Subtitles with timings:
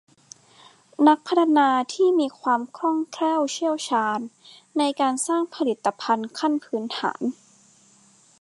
[1.07, 4.19] นักพัฒนาที่มีความคล่องแคล่วเชี่ยวชาญ
[4.77, 7.21] ในการสร้างผลิตภัณฑ์ขั้นพื้นฐาน